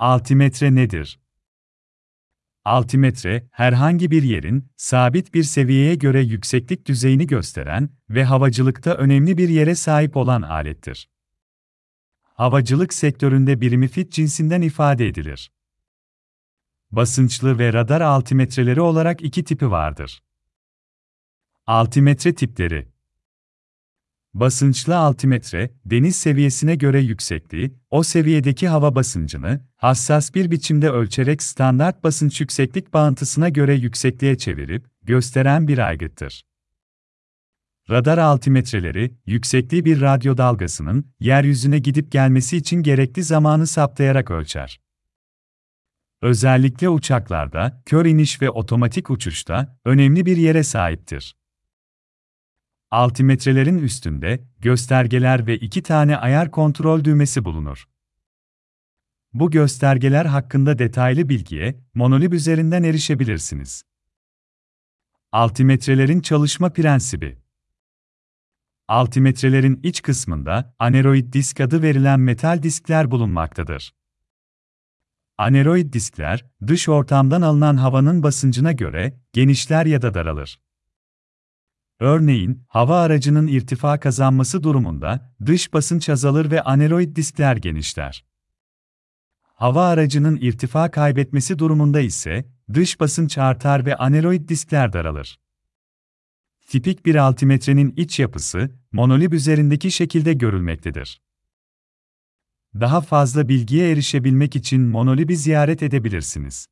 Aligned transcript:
Altimetre 0.00 0.74
nedir? 0.74 1.20
Altimetre, 2.64 3.48
herhangi 3.50 4.10
bir 4.10 4.22
yerin, 4.22 4.72
sabit 4.76 5.34
bir 5.34 5.42
seviyeye 5.42 5.94
göre 5.94 6.20
yükseklik 6.20 6.86
düzeyini 6.86 7.26
gösteren 7.26 7.90
ve 8.10 8.24
havacılıkta 8.24 8.94
önemli 8.94 9.38
bir 9.38 9.48
yere 9.48 9.74
sahip 9.74 10.16
olan 10.16 10.42
alettir. 10.42 11.08
Havacılık 12.22 12.94
sektöründe 12.94 13.60
birimi 13.60 13.88
fit 13.88 14.12
cinsinden 14.12 14.62
ifade 14.62 15.06
edilir. 15.06 15.52
Basınçlı 16.90 17.58
ve 17.58 17.72
radar 17.72 18.00
altimetreleri 18.00 18.80
olarak 18.80 19.22
iki 19.22 19.44
tipi 19.44 19.70
vardır. 19.70 20.22
Altimetre 21.66 22.34
tipleri 22.34 22.88
Basınçlı 24.34 24.96
altimetre, 24.96 25.70
deniz 25.84 26.16
seviyesine 26.16 26.74
göre 26.74 27.00
yüksekliği, 27.00 27.74
o 27.90 28.02
seviyedeki 28.02 28.68
hava 28.68 28.94
basıncını, 28.94 29.60
hassas 29.76 30.34
bir 30.34 30.50
biçimde 30.50 30.90
ölçerek 30.90 31.42
standart 31.42 32.04
basınç 32.04 32.40
yükseklik 32.40 32.94
bağıntısına 32.94 33.48
göre 33.48 33.74
yüksekliğe 33.74 34.38
çevirip, 34.38 34.86
gösteren 35.02 35.68
bir 35.68 35.78
aygıttır. 35.78 36.42
Radar 37.90 38.18
altimetreleri, 38.18 39.14
yüksekliği 39.26 39.84
bir 39.84 40.00
radyo 40.00 40.36
dalgasının, 40.36 41.12
yeryüzüne 41.20 41.78
gidip 41.78 42.12
gelmesi 42.12 42.56
için 42.56 42.82
gerekli 42.82 43.22
zamanı 43.22 43.66
saptayarak 43.66 44.30
ölçer. 44.30 44.80
Özellikle 46.22 46.88
uçaklarda, 46.88 47.82
kör 47.86 48.06
iniş 48.06 48.42
ve 48.42 48.50
otomatik 48.50 49.10
uçuşta, 49.10 49.78
önemli 49.84 50.26
bir 50.26 50.36
yere 50.36 50.62
sahiptir. 50.62 51.39
Altimetrelerin 52.90 53.78
üstünde 53.78 54.44
göstergeler 54.58 55.46
ve 55.46 55.56
iki 55.58 55.82
tane 55.82 56.16
ayar 56.16 56.50
kontrol 56.50 57.04
düğmesi 57.04 57.44
bulunur. 57.44 57.88
Bu 59.32 59.50
göstergeler 59.50 60.24
hakkında 60.24 60.78
detaylı 60.78 61.28
bilgiye 61.28 61.80
Monolib 61.94 62.32
üzerinden 62.32 62.82
erişebilirsiniz. 62.82 63.82
Altimetrelerin 65.32 66.20
çalışma 66.20 66.72
prensibi 66.72 67.38
Altimetrelerin 68.88 69.80
iç 69.82 70.02
kısmında 70.02 70.74
aneroid 70.78 71.32
disk 71.32 71.60
adı 71.60 71.82
verilen 71.82 72.20
metal 72.20 72.62
diskler 72.62 73.10
bulunmaktadır. 73.10 73.94
Aneroid 75.38 75.92
diskler, 75.92 76.46
dış 76.66 76.88
ortamdan 76.88 77.42
alınan 77.42 77.76
havanın 77.76 78.22
basıncına 78.22 78.72
göre 78.72 79.20
genişler 79.32 79.86
ya 79.86 80.02
da 80.02 80.14
daralır. 80.14 80.60
Örneğin, 82.00 82.62
hava 82.68 83.00
aracının 83.00 83.46
irtifa 83.46 84.00
kazanması 84.00 84.62
durumunda 84.62 85.34
dış 85.46 85.72
basınç 85.72 86.08
azalır 86.08 86.50
ve 86.50 86.62
aneroid 86.62 87.16
diskler 87.16 87.56
genişler. 87.56 88.24
Hava 89.42 89.86
aracının 89.86 90.36
irtifa 90.36 90.90
kaybetmesi 90.90 91.58
durumunda 91.58 92.00
ise 92.00 92.44
dış 92.74 93.00
basınç 93.00 93.38
artar 93.38 93.86
ve 93.86 93.96
aneroid 93.96 94.48
diskler 94.48 94.92
daralır. 94.92 95.40
Tipik 96.66 97.06
bir 97.06 97.14
altimetrenin 97.14 97.94
iç 97.96 98.18
yapısı, 98.18 98.70
monolib 98.92 99.32
üzerindeki 99.32 99.90
şekilde 99.90 100.32
görülmektedir. 100.32 101.20
Daha 102.74 103.00
fazla 103.00 103.48
bilgiye 103.48 103.92
erişebilmek 103.92 104.56
için 104.56 104.80
Monolib'i 104.82 105.36
ziyaret 105.36 105.82
edebilirsiniz. 105.82 106.66